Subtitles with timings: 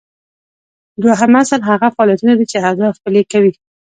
[1.03, 3.53] دوهم اصل هغه فعالیتونه دي چې اهداف پلي کوي.